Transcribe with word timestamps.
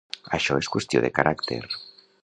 Això 0.37 0.57
és 0.61 0.69
qüestió 0.75 1.03
de 1.05 1.13
caràcter. 1.19 1.63